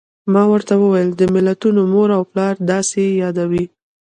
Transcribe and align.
ما 0.33 0.43
ورته 0.51 0.73
وویل: 0.81 1.09
د 1.15 1.21
ملتونو 1.35 1.81
مور 1.93 2.09
او 2.17 2.23
پلار، 2.31 2.55
داسې 2.71 2.97
یې 3.07 3.11
یادوي. 3.23 3.65